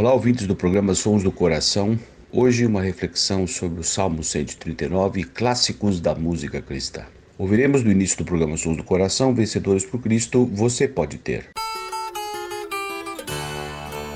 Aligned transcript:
Olá, 0.00 0.14
ouvintes 0.14 0.46
do 0.46 0.56
programa 0.56 0.94
Sons 0.94 1.22
do 1.22 1.30
Coração. 1.30 2.00
Hoje, 2.32 2.64
uma 2.64 2.80
reflexão 2.80 3.46
sobre 3.46 3.80
o 3.80 3.84
Salmo 3.84 4.24
139 4.24 5.24
clássicos 5.24 6.00
da 6.00 6.14
música 6.14 6.62
cristã. 6.62 7.02
Ouviremos 7.36 7.84
no 7.84 7.92
início 7.92 8.16
do 8.16 8.24
programa 8.24 8.56
Sons 8.56 8.78
do 8.78 8.82
Coração, 8.82 9.34
Vencedores 9.34 9.84
por 9.84 10.00
Cristo, 10.00 10.46
Você 10.54 10.88
Pode 10.88 11.18
Ter. 11.18 11.50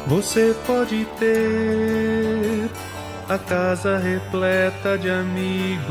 Você 0.06 0.56
pode 0.66 1.06
ter 1.18 2.70
a 3.28 3.36
casa 3.36 3.98
repleta 3.98 4.96
de 4.96 5.10
amigos, 5.10 5.84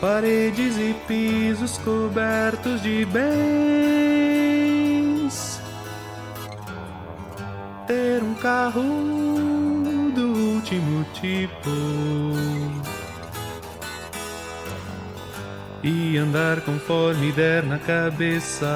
paredes 0.00 0.76
e 0.76 0.94
pisos 1.08 1.76
cobertos 1.78 2.80
de 2.80 3.04
bens, 3.04 4.45
ter 7.86 8.22
um 8.22 8.34
carro 8.34 8.82
do 10.14 10.54
último 10.54 11.04
tipo 11.14 11.70
e 15.82 16.18
andar 16.18 16.60
conforme 16.62 17.30
der 17.32 17.62
na 17.64 17.78
cabeça. 17.78 18.66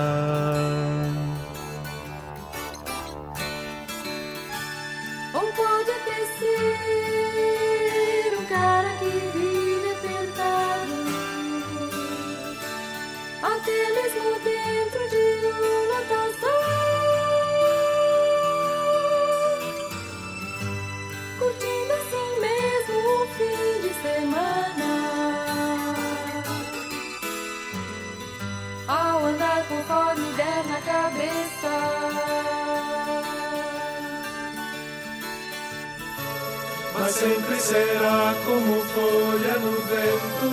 Sempre 37.21 37.61
será 37.61 38.35
como 38.47 38.81
folha 38.95 39.59
no 39.59 39.73
vento, 39.91 40.49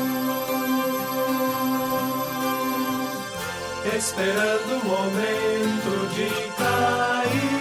esperando 3.95 4.71
o 4.75 4.85
momento 4.85 5.91
de 6.13 6.27
cair. 6.57 7.57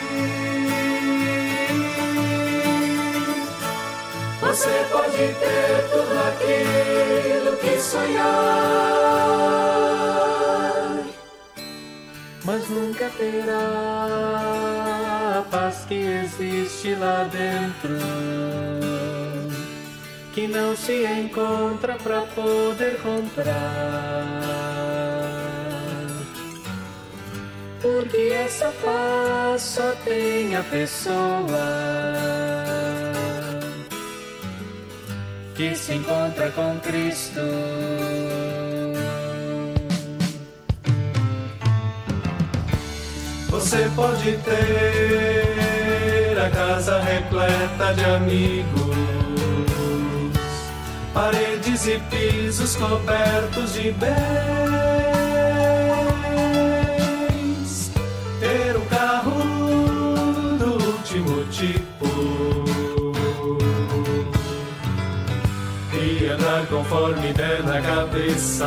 Você 4.40 4.74
pode 4.90 5.16
ter 5.16 5.72
tudo 5.92 6.14
aquilo 6.28 7.52
que 7.58 7.74
sonhar, 7.80 8.26
mas 12.44 12.68
nunca 12.68 13.08
terá 13.16 13.66
a 15.38 15.42
paz 15.50 15.84
que 15.86 15.94
existe 15.94 16.94
lá 16.94 17.24
dentro, 17.24 17.98
que 20.36 20.46
não 20.46 20.76
se 20.76 21.04
encontra 21.06 21.94
para 21.94 22.20
poder 22.20 22.98
comprar. 22.98 23.56
Porque 27.80 28.34
essa 28.34 28.70
paz 28.84 29.62
só 29.62 29.92
tem 30.04 30.54
a 30.54 30.62
pessoa 30.64 31.46
que 35.54 35.74
se 35.74 35.94
encontra 35.94 36.50
com 36.50 36.78
Cristo. 36.80 37.40
Você 43.48 43.90
pode 43.96 44.36
ter 44.36 46.38
a 46.38 46.50
casa 46.50 47.00
repleta 47.00 47.94
de 47.94 48.04
amigos, 48.04 49.25
paredes 51.16 51.86
e 51.86 51.98
pisos 52.10 52.76
cobertos 52.76 53.72
de 53.72 53.90
bens, 53.92 54.10
ter 58.38 58.76
um 58.76 58.84
carro 58.84 59.32
do 60.58 60.74
último 60.74 61.42
tipo 61.46 62.04
e 65.94 66.26
andar 66.26 66.66
conforme 66.66 67.32
der 67.32 67.62
na 67.62 67.80
cabeça. 67.80 68.66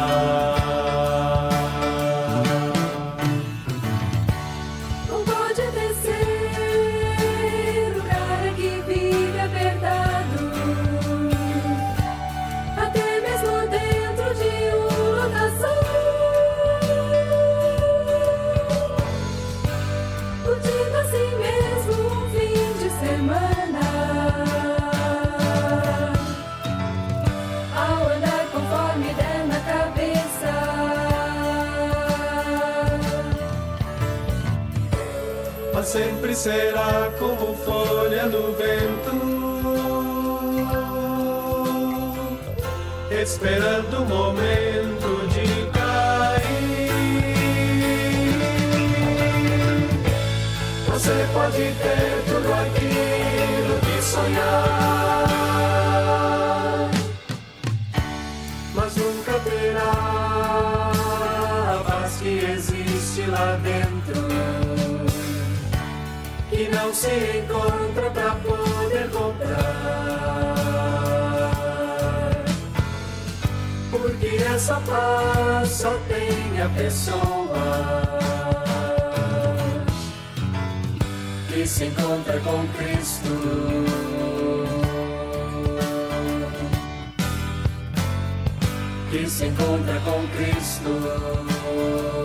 Sempre 35.89 36.35
será 36.35 37.11
como 37.17 37.55
folha 37.55 38.27
no 38.27 38.53
vento, 38.53 39.09
esperando 43.09 44.03
o 44.03 44.05
momento 44.05 45.27
de 45.29 45.47
cair. 45.72 46.91
Você 50.86 51.27
pode 51.33 51.57
ter 51.57 52.19
que 66.59 66.67
não 66.67 66.94
se 66.94 67.07
encontra 67.38 68.11
para 68.11 68.35
poder 68.35 69.09
comprar. 69.11 69.56
Porque 73.89 74.44
essa 74.44 74.75
paz 74.81 75.69
só 75.69 75.97
tem 76.09 76.61
a 76.61 76.67
pessoa 76.67 78.09
que 81.47 81.65
se 81.65 81.85
encontra 81.85 82.38
com 82.41 82.67
Cristo. 82.77 83.29
que 89.09 89.29
se 89.29 89.45
encontra 89.45 90.00
com 90.01 90.27
Cristo. 90.35 92.19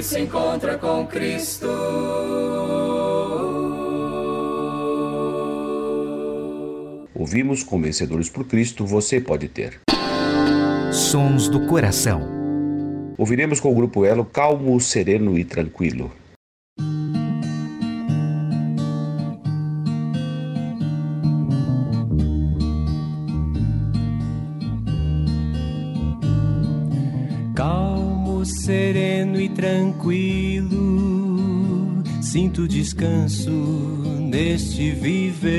Que 0.00 0.04
se 0.04 0.18
encontra 0.18 0.78
com 0.78 1.06
Cristo. 1.06 1.66
Ouvimos 7.14 7.62
com 7.62 7.82
Vencedores 7.82 8.30
por 8.30 8.46
Cristo, 8.46 8.86
você 8.86 9.20
pode 9.20 9.46
ter. 9.46 9.78
Sons 10.90 11.50
do 11.50 11.66
coração. 11.66 12.22
Ouviremos 13.18 13.60
com 13.60 13.70
o 13.70 13.74
grupo 13.74 14.06
Elo 14.06 14.24
Calmo, 14.24 14.80
Sereno 14.80 15.38
e 15.38 15.44
Tranquilo. 15.44 16.10
Sinto 32.60 32.68
descanso 32.68 33.50
neste 34.20 34.90
viver. 34.90 35.50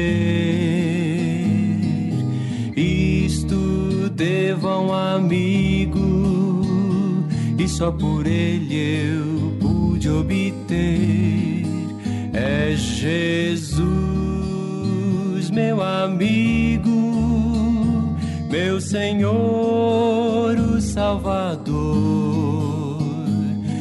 Isto 2.76 4.10
devo 4.14 4.68
a 4.68 4.82
um 4.82 4.94
amigo, 4.94 6.62
e 7.58 7.68
só 7.68 7.92
por 7.92 8.28
ele 8.28 8.76
eu 8.76 9.58
pude 9.60 10.10
obter. 10.10 11.66
É 12.34 12.76
Jesus, 12.76 13.80
meu 15.50 15.82
amigo, 15.82 16.90
meu 18.50 18.80
Senhor, 18.80 20.56
o 20.58 20.80
Salvador. 20.82 22.22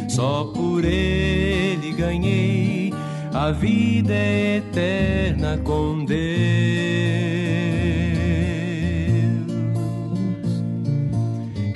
Só 0.08 0.44
por 0.54 0.84
ele 0.84 1.92
ganhei 1.92 2.92
a 3.32 3.52
vida 3.52 4.12
eterna 4.12 5.58
com 5.58 6.04
Deus. 6.04 6.20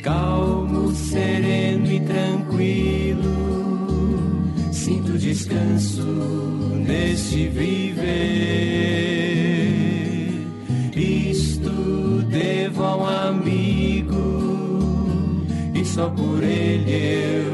Calmo, 0.03 0.93
sereno 0.95 1.91
e 1.91 2.01
tranquilo, 2.01 3.33
sinto 4.73 5.17
descanso 5.17 6.03
neste 6.87 7.49
viver. 7.49 8.05
Isto 10.95 12.23
devo 12.29 12.83
a 12.83 12.97
um 12.97 13.07
amigo, 13.07 14.17
e 15.75 15.85
só 15.85 16.11
por 16.11 16.43
ele 16.43 16.91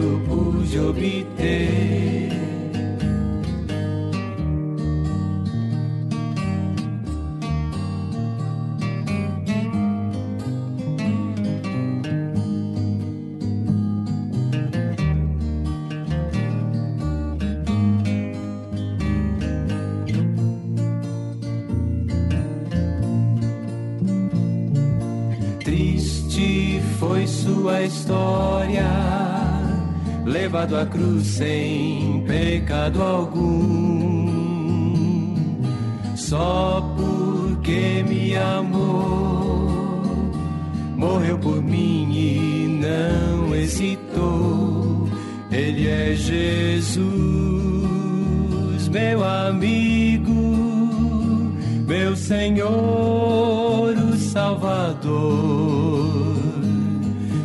eu 0.00 0.20
pude 0.26 0.79
obter. 0.79 2.00
Sua 27.70 27.82
história, 27.82 28.90
levado 30.25 30.76
à 30.76 30.84
cruz 30.84 31.25
sem 31.25 32.25
pecado 32.26 33.00
algum, 33.00 34.26
só 36.17 36.93
porque 36.96 38.05
me 38.08 38.37
amou, 38.37 39.70
morreu 40.96 41.38
por 41.38 41.62
mim 41.62 42.12
e 42.12 42.81
não 42.82 43.55
hesitou. 43.55 45.08
Ele 45.52 45.87
é 45.87 46.14
Jesus, 46.17 47.06
meu 48.88 49.25
amigo, 49.25 50.32
meu 51.87 52.17
Senhor, 52.17 53.94
o 53.96 54.17
Salvador. 54.17 55.60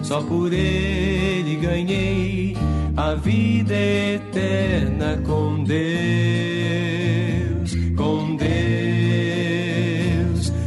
Só 0.06 0.22
por 0.22 0.54
ele 0.54 1.56
ganhei 1.56 2.56
a 2.96 3.16
vida 3.16 3.74
eterna 3.74 5.20
com 5.26 5.64
Deus, 5.64 5.82
com 7.98 8.36
Deus, 8.36 8.46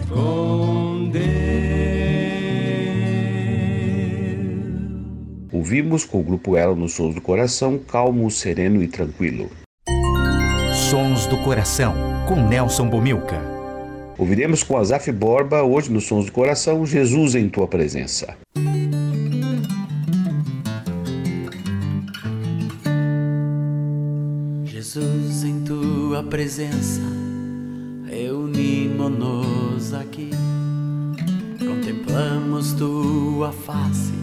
com 0.09 1.09
Deus. 1.13 1.23
Ouvimos 5.53 6.05
com 6.05 6.19
o 6.19 6.25
grupo 6.25 6.57
Elo 6.57 6.75
nos 6.75 6.95
Sons 6.95 7.15
do 7.15 7.21
Coração, 7.21 7.79
Calmo, 7.79 8.29
Sereno 8.33 8.83
e 8.83 8.89
Tranquilo. 8.89 9.49
Sons 10.91 11.29
do 11.29 11.37
coração, 11.45 11.95
com 12.27 12.35
Nelson 12.35 12.89
Bomilca. 12.89 13.41
Ouviremos 14.19 14.65
com 14.65 14.77
Azaf 14.77 15.13
Borba, 15.13 15.63
hoje 15.63 15.93
nos 15.93 16.09
Sons 16.09 16.27
do 16.27 16.33
Coração, 16.33 16.85
Jesus 16.85 17.37
em 17.37 17.49
Tua 17.49 17.69
Presença. 17.69 18.37
Tua 26.19 26.23
presença, 26.25 27.01
reunimos-nos 28.05 29.95
aqui, 29.95 30.31
contemplamos 31.61 32.73
tua 32.73 33.53
face 33.53 34.15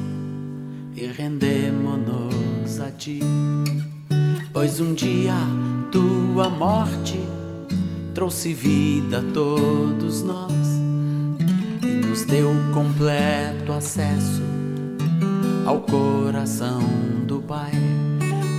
e 0.93 1.05
rendemos-nos 1.05 2.81
a 2.81 2.91
ti. 2.91 3.21
Pois 4.51 4.81
um 4.81 4.93
dia 4.93 5.35
tua 5.89 6.49
morte 6.49 7.17
trouxe 8.13 8.53
vida 8.53 9.19
a 9.19 9.31
todos 9.31 10.21
nós 10.21 10.51
e 11.81 12.05
nos 12.05 12.25
deu 12.25 12.51
completo 12.73 13.71
acesso 13.71 14.43
ao 15.65 15.79
coração 15.79 16.81
do 17.25 17.39
Pai. 17.39 17.71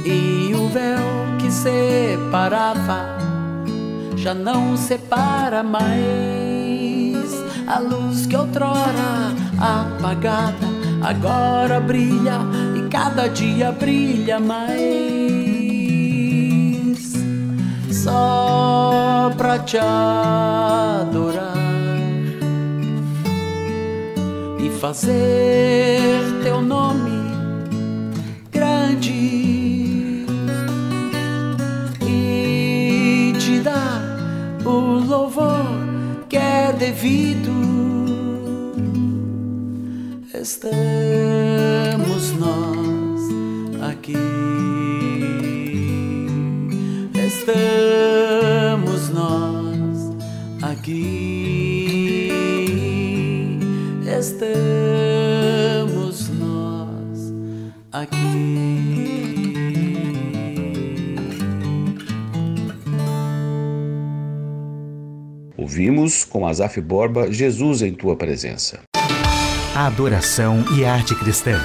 E 0.06 0.54
o 0.54 0.68
véu 0.70 1.36
que 1.38 1.50
separava 1.50 3.15
já 4.26 4.34
não 4.34 4.76
separa 4.76 5.62
mais. 5.62 5.86
A 7.64 7.78
luz 7.78 8.26
que 8.26 8.36
outrora 8.36 9.32
apagada 9.56 10.66
agora 11.00 11.78
brilha 11.78 12.40
e 12.74 12.88
cada 12.88 13.28
dia 13.28 13.70
brilha 13.70 14.40
mais. 14.40 14.66
Só 17.92 19.32
pra 19.36 19.60
te 19.60 19.78
adorar 19.78 21.54
e 24.58 24.68
fazer 24.80 26.20
teu 26.42 26.60
nome 26.60 27.15
o 34.66 34.98
louvor 34.98 35.64
que 36.28 36.36
é 36.36 36.72
devido. 36.72 37.54
Estamos 40.34 40.72
nós 42.32 43.20
aqui. 43.90 44.16
Estamos 47.14 49.10
nós 49.10 50.10
aqui. 50.62 52.28
Estamos 54.18 54.68
nós 56.30 57.32
aqui. 57.92 58.95
Ouvimos 65.76 66.24
com 66.24 66.46
Azaf 66.46 66.80
Borba, 66.80 67.30
Jesus 67.30 67.82
em 67.82 67.92
Tua 67.92 68.16
Presença. 68.16 68.80
Adoração 69.74 70.64
e 70.74 70.86
arte 70.86 71.14
cristã. 71.14 71.60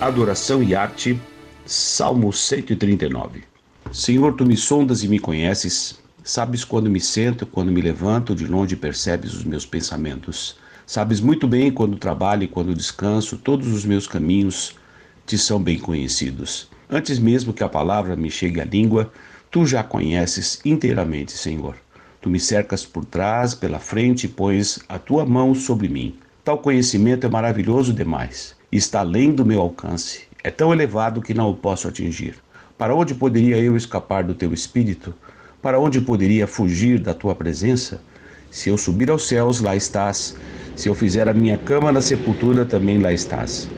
Adoração 0.00 0.60
e 0.60 0.74
arte, 0.74 1.16
Salmo 1.64 2.32
139. 2.32 3.44
Senhor, 3.92 4.32
tu 4.32 4.44
me 4.44 4.56
sondas 4.56 5.04
e 5.04 5.08
me 5.08 5.20
conheces. 5.20 6.00
Sabes 6.24 6.64
quando 6.64 6.90
me 6.90 6.98
sento, 6.98 7.46
quando 7.46 7.70
me 7.70 7.80
levanto, 7.80 8.34
de 8.34 8.44
longe 8.44 8.74
percebes 8.74 9.34
os 9.34 9.44
meus 9.44 9.64
pensamentos. 9.64 10.56
Sabes 10.84 11.20
muito 11.20 11.46
bem 11.46 11.70
quando 11.70 11.96
trabalho 11.96 12.42
e 12.42 12.48
quando 12.48 12.74
descanso, 12.74 13.36
todos 13.36 13.68
os 13.68 13.84
meus 13.84 14.08
caminhos 14.08 14.74
te 15.24 15.38
são 15.38 15.62
bem 15.62 15.78
conhecidos. 15.78 16.68
Antes 16.90 17.20
mesmo 17.20 17.52
que 17.52 17.62
a 17.62 17.68
palavra 17.68 18.16
me 18.16 18.32
chegue 18.32 18.60
à 18.60 18.64
língua, 18.64 19.12
tu 19.54 19.64
já 19.64 19.84
conheces 19.84 20.58
inteiramente, 20.64 21.30
Senhor. 21.30 21.76
Tu 22.20 22.28
me 22.28 22.40
cercas 22.40 22.84
por 22.84 23.04
trás, 23.04 23.54
pela 23.54 23.78
frente 23.78 24.24
e 24.24 24.28
pões 24.28 24.80
a 24.88 24.98
tua 24.98 25.24
mão 25.24 25.54
sobre 25.54 25.86
mim. 25.88 26.18
Tal 26.42 26.58
conhecimento 26.58 27.24
é 27.24 27.30
maravilhoso 27.30 27.92
demais. 27.92 28.56
Está 28.72 28.98
além 28.98 29.32
do 29.32 29.46
meu 29.46 29.60
alcance. 29.60 30.24
É 30.42 30.50
tão 30.50 30.72
elevado 30.72 31.22
que 31.22 31.32
não 31.32 31.50
o 31.50 31.54
posso 31.54 31.86
atingir. 31.86 32.34
Para 32.76 32.96
onde 32.96 33.14
poderia 33.14 33.56
eu 33.56 33.76
escapar 33.76 34.24
do 34.24 34.34
teu 34.34 34.52
espírito? 34.52 35.14
Para 35.62 35.78
onde 35.78 36.00
poderia 36.00 36.48
fugir 36.48 36.98
da 36.98 37.14
tua 37.14 37.36
presença? 37.36 38.02
Se 38.50 38.68
eu 38.70 38.76
subir 38.76 39.08
aos 39.08 39.28
céus, 39.28 39.60
lá 39.60 39.76
estás. 39.76 40.34
Se 40.74 40.88
eu 40.88 40.96
fizer 40.96 41.28
a 41.28 41.32
minha 41.32 41.56
cama 41.56 41.92
na 41.92 42.00
sepultura, 42.00 42.64
também 42.64 42.98
lá 42.98 43.12
estás. 43.12 43.68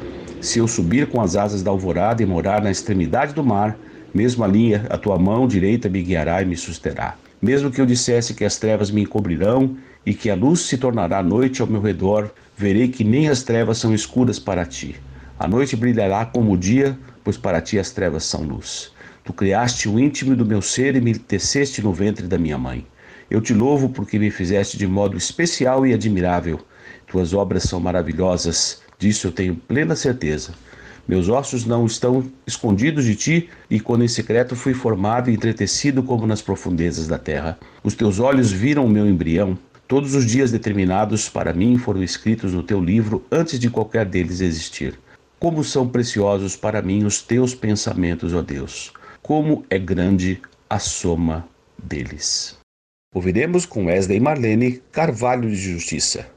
Se 0.41 0.59
eu 0.59 0.67
subir 0.67 1.07
com 1.09 1.21
as 1.21 1.37
asas 1.37 1.63
da 1.63 1.71
alvorada 1.71 2.23
e 2.23 2.27
morar 2.27 2.63
na 2.63 2.71
extremidade 2.71 3.35
do 3.35 3.45
mar, 3.45 3.77
mesmo 4.17 4.43
ali 4.43 4.75
a 4.75 4.97
tua 4.97 5.19
mão 5.19 5.47
direita 5.47 5.91
me 5.91 6.03
guiará 6.03 6.41
e 6.41 6.47
me 6.47 6.57
susterá. 6.57 7.17
Mesmo 7.41 7.71
que 7.71 7.81
eu 7.81 7.85
dissesse 7.85 8.33
que 8.33 8.47
as 8.47 8.57
trevas 8.57 8.91
me 8.91 9.03
encobrirão 9.03 9.77
e 10.07 10.15
que 10.15 10.31
a 10.31 10.35
luz 10.35 10.61
se 10.61 10.79
tornará 10.79 11.23
noite 11.23 11.61
ao 11.61 11.69
meu 11.69 11.83
redor, 11.83 12.31
verei 12.57 12.89
que 12.89 13.05
nem 13.05 13.29
as 13.29 13.43
trevas 13.43 13.77
são 13.77 13.95
escuras 13.95 14.39
para 14.39 14.65
ti. 14.65 14.97
A 15.39 15.47
noite 15.47 15.77
brilhará 15.77 16.25
como 16.25 16.55
o 16.55 16.57
dia, 16.57 16.99
pois 17.23 17.37
para 17.37 17.61
ti 17.61 17.79
as 17.79 17.91
trevas 17.91 18.25
são 18.25 18.43
luz. 18.43 18.91
Tu 19.23 19.35
criaste 19.35 19.87
o 19.87 20.01
íntimo 20.01 20.35
do 20.35 20.47
meu 20.47 20.63
ser 20.63 20.97
e 20.97 21.01
me 21.01 21.15
teceste 21.15 21.83
no 21.83 21.93
ventre 21.93 22.27
da 22.27 22.39
minha 22.39 22.57
mãe. 22.57 22.87
Eu 23.31 23.43
te 23.43 23.53
louvo 23.53 23.91
porque 23.91 24.19
me 24.19 24.31
fizeste 24.31 24.79
de 24.79 24.87
modo 24.87 25.17
especial 25.17 25.87
e 25.87 25.93
admirável. 25.93 26.59
Tuas 27.07 27.35
obras 27.35 27.65
são 27.65 27.81
maravilhosas, 27.81 28.81
disso 28.99 29.27
eu 29.27 29.33
tenho 29.33 29.57
plena 29.57 29.95
certeza. 29.95 30.55
Meus 31.09 31.29
ossos 31.29 31.65
não 31.65 31.87
estão 31.87 32.25
escondidos 32.47 33.05
de 33.05 33.15
ti, 33.15 33.49
e 33.71 33.79
quando 33.79 34.03
em 34.03 34.09
secreto 34.09 34.57
fui 34.57 34.75
formado 34.75 35.31
e 35.31 35.35
entretecido 35.35 36.03
como 36.03 36.27
nas 36.27 36.43
profundezas 36.43 37.07
da 37.07 37.19
terra. 37.19 37.59
Os 37.85 37.95
teus 37.95 38.19
olhos 38.19 38.51
viram 38.51 38.85
o 38.85 38.91
meu 38.91 39.09
embrião. 39.09 39.57
Todos 39.87 40.15
os 40.17 40.27
dias 40.27 40.51
determinados 40.51 41.29
para 41.29 41.53
mim 41.53 41.79
foram 41.79 42.03
escritos 42.03 42.53
no 42.53 42.63
teu 42.63 42.83
livro 42.83 43.25
antes 43.31 43.59
de 43.59 43.71
qualquer 43.71 44.05
deles 44.05 44.41
existir. 44.41 44.99
Como 45.39 45.63
são 45.63 45.87
preciosos 45.89 46.57
para 46.57 46.83
mim 46.83 47.05
os 47.05 47.23
teus 47.23 47.55
pensamentos, 47.55 48.35
ó 48.35 48.43
Deus! 48.43 48.93
Como 49.23 49.65
é 49.71 49.79
grande 49.79 50.41
a 50.69 50.81
soma 50.81 51.47
deles. 51.81 52.59
Ouviremos 53.15 53.65
com 53.65 53.87
Wesley 53.87 54.19
Marlene 54.19 54.83
Carvalho 54.91 55.49
de 55.49 55.57
Justiça. 55.57 56.36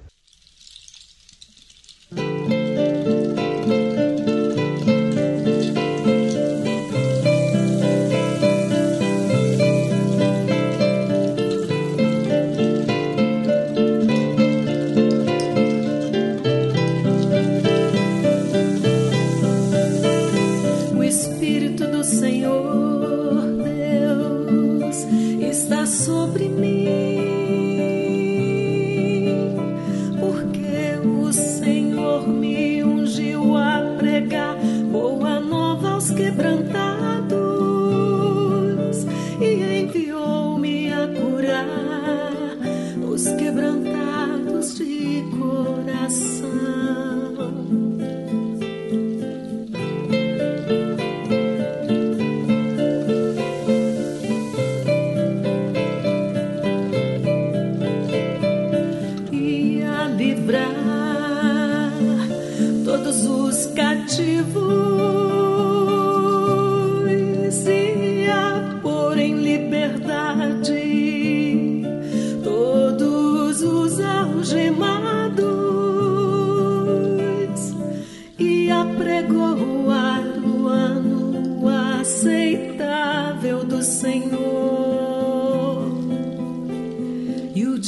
luz 43.19 43.35
quebrando. 43.37 43.68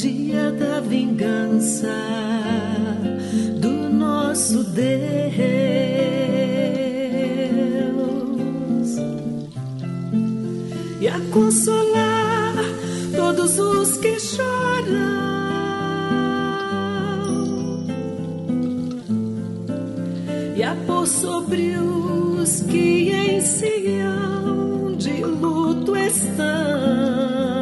dia 0.02 0.50
da 0.50 0.80
vingança 0.80 1.86
do 3.60 3.70
nosso 3.70 4.64
Deus 4.64 4.82
e 11.00 11.06
a 11.06 11.20
consolar 11.32 12.54
todos 13.14 13.60
os 13.60 13.96
que 13.98 14.18
choram 14.18 15.22
e 20.56 20.64
a 20.64 20.74
pôr 20.84 21.06
sobre 21.06 21.76
os 21.76 22.62
que 22.62 23.12
em 23.12 23.40
Sião 23.40 24.96
de 24.96 25.22
luto 25.24 25.96
estão. 25.96 27.61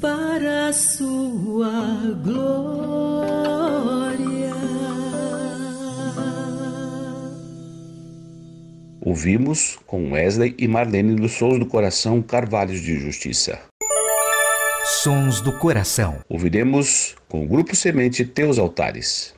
para 0.00 0.68
a 0.68 0.72
sua 0.72 1.70
glória. 2.24 2.42
Ouvimos 9.02 9.78
com 9.86 10.12
Wesley 10.12 10.54
e 10.58 10.66
Marlene 10.66 11.14
dos 11.16 11.32
Sons 11.32 11.58
do 11.58 11.66
Coração 11.66 12.22
Carvalhos 12.22 12.80
de 12.80 12.98
Justiça. 12.98 13.60
Sons 15.02 15.42
do 15.42 15.52
Coração. 15.58 16.20
Ouviremos 16.30 17.14
com 17.28 17.44
o 17.44 17.46
Grupo 17.46 17.76
Semente 17.76 18.24
Teus 18.24 18.58
Altares. 18.58 19.34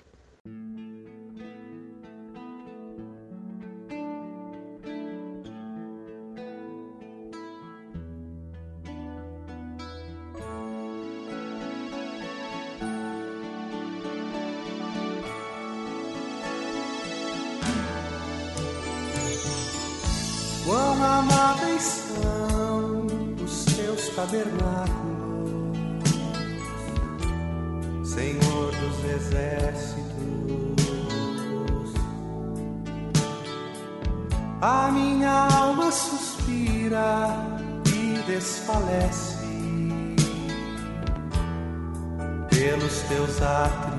A 34.66 34.90
minha 34.90 35.46
alma 35.52 35.92
suspira 35.92 37.36
e 37.86 38.18
desfalece 38.26 39.36
pelos 42.48 43.00
teus 43.02 43.42
átrios. 43.42 43.94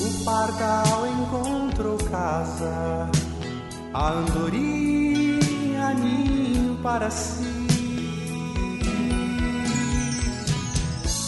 O 0.00 0.24
pardal 0.24 1.06
encontrou 1.06 1.96
casa, 2.10 3.08
a 3.94 4.10
andorinha 4.10 5.94
ninho 5.94 6.82
para 6.82 7.08
si. 7.12 7.44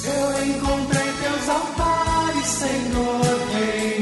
Eu 0.04 0.46
encontrei 0.48 1.12
teus 1.22 1.48
altares, 1.48 2.46
Senhor, 2.48 3.22
Rei 3.52 3.93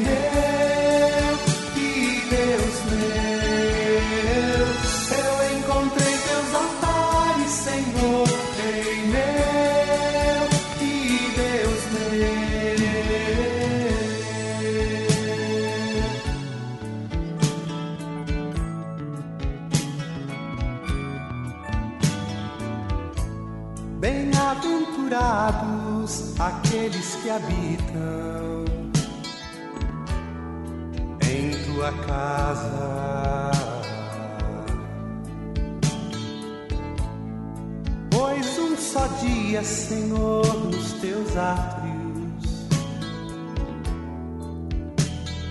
Bem-aventurados 25.52 26.40
aqueles 26.40 27.14
que 27.16 27.30
habitam 27.30 28.64
em 31.22 31.50
tua 31.64 31.92
casa. 32.06 33.50
Pois 38.10 38.58
um 38.58 38.76
só 38.76 39.06
dia, 39.20 39.62
Senhor, 39.62 40.44
nos 40.64 40.92
teus 40.94 41.36
átrios 41.36 41.92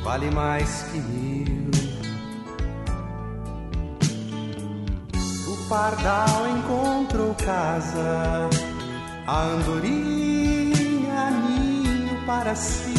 vale 0.03 0.29
mais 0.31 0.83
que 0.91 0.99
mil. 0.99 1.71
O 5.47 5.69
pardal 5.69 6.47
encontrou 6.49 7.33
casa, 7.35 8.49
a 9.27 9.43
andorinha 9.43 11.31
ninho 11.31 12.25
para 12.25 12.55
si. 12.55 12.90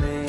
me 0.00 0.27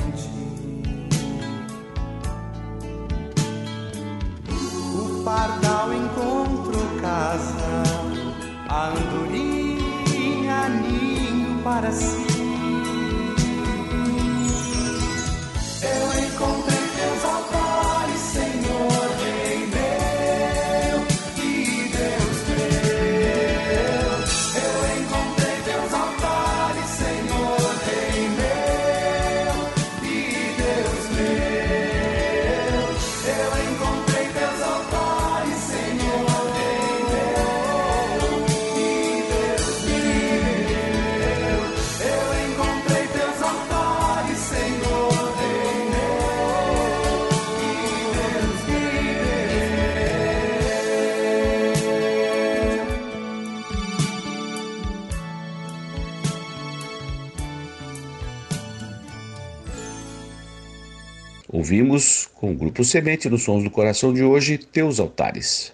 Ouvimos 61.70 62.28
com 62.34 62.52
o 62.52 62.56
grupo 62.56 62.84
Semente 62.84 63.30
dos 63.30 63.44
Sons 63.44 63.64
do 63.64 63.70
Coração 63.70 64.12
de 64.12 64.24
hoje, 64.24 64.58
Teus 64.58 65.00
Altares. 65.00 65.72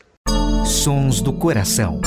Sons 0.65 1.21
do 1.21 1.31
Coração. 1.31 2.01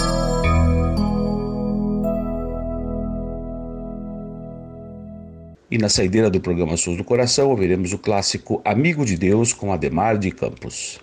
E 5.71 5.79
na 5.79 5.89
saideira 5.89 6.29
do 6.29 6.39
programa 6.39 6.77
Sons 6.77 6.99
do 6.99 7.05
Coração, 7.05 7.49
ouviremos 7.49 7.95
o 7.95 7.99
clássico 7.99 8.61
Amigo 8.63 9.07
de 9.07 9.17
Deus 9.17 9.55
com 9.55 9.73
Ademar 9.73 10.19
de 10.19 10.33
Campos. 10.33 11.01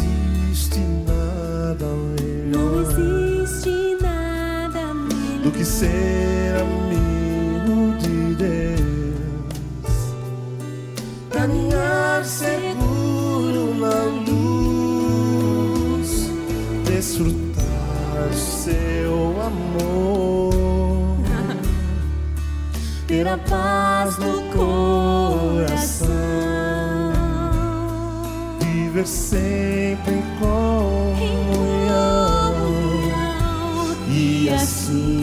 Existe 0.00 0.80
nada 1.06 1.86
melhor. 1.86 2.58
Não 2.58 2.80
existe 2.82 3.96
nada 4.00 4.94
melhor 4.94 5.42
do 5.44 5.50
que 5.50 5.64
ser 5.64 6.56
amigo 6.60 7.98
de 7.98 8.34
Deus. 8.34 10.14
Caminhar 11.30 12.24
seguro 12.24 13.74
na 13.74 14.04
luz, 14.30 16.10
desfrutar 16.84 18.32
seu 18.32 19.40
amor, 19.40 21.16
ter 23.06 23.26
a 23.26 23.38
paz 23.38 24.18
no 24.18 24.42
coração. 24.52 25.09
Viver 29.00 29.06
sempre 29.06 30.14
em 30.14 30.22
comunhão 30.38 31.20
e 34.08 34.48
assim 34.50 35.18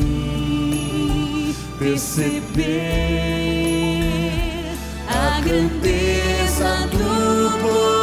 perceber 1.78 2.63
a 5.08 5.42
grandeza 5.42 6.88
do 6.92 7.52
poder 7.62 7.96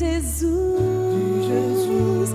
De 0.00 0.18
Jesus, 1.46 2.32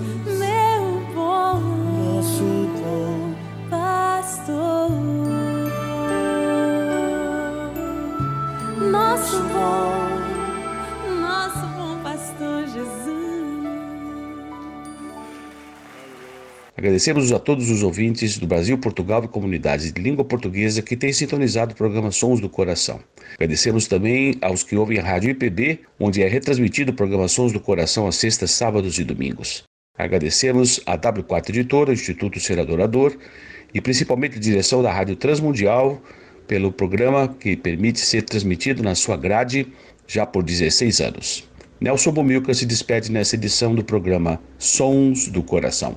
Agradecemos 16.86 17.32
a 17.32 17.40
todos 17.40 17.68
os 17.68 17.82
ouvintes 17.82 18.38
do 18.38 18.46
Brasil, 18.46 18.78
Portugal 18.78 19.24
e 19.24 19.26
comunidades 19.26 19.92
de 19.92 20.00
língua 20.00 20.24
portuguesa 20.24 20.80
que 20.80 20.96
têm 20.96 21.12
sintonizado 21.12 21.72
o 21.72 21.76
programa 21.76 22.12
Sons 22.12 22.40
do 22.40 22.48
Coração. 22.48 23.00
Agradecemos 23.34 23.88
também 23.88 24.36
aos 24.40 24.62
que 24.62 24.76
ouvem 24.76 25.00
a 25.00 25.02
Rádio 25.02 25.30
IPB, 25.30 25.80
onde 25.98 26.22
é 26.22 26.28
retransmitido 26.28 26.92
o 26.92 26.94
programa 26.94 27.26
Sons 27.26 27.52
do 27.52 27.58
Coração 27.58 28.06
às 28.06 28.14
sextas, 28.14 28.52
sábados 28.52 29.00
e 29.00 29.04
domingos. 29.04 29.64
Agradecemos 29.98 30.80
a 30.86 30.96
W4 30.96 31.48
Editora, 31.48 31.92
Instituto 31.92 32.38
Ser 32.38 32.60
Adorador 32.60 33.16
e 33.74 33.80
principalmente 33.80 34.36
a 34.36 34.40
direção 34.40 34.80
da 34.80 34.92
Rádio 34.92 35.16
Transmundial 35.16 36.00
pelo 36.46 36.70
programa 36.70 37.26
que 37.26 37.56
permite 37.56 37.98
ser 37.98 38.22
transmitido 38.22 38.84
na 38.84 38.94
sua 38.94 39.16
grade 39.16 39.66
já 40.06 40.24
por 40.24 40.44
16 40.44 41.00
anos. 41.00 41.50
Nelson 41.80 42.12
Bomilca 42.12 42.54
se 42.54 42.64
despede 42.64 43.10
nessa 43.10 43.34
edição 43.34 43.74
do 43.74 43.82
programa 43.82 44.40
Sons 44.56 45.26
do 45.26 45.42
Coração. 45.42 45.96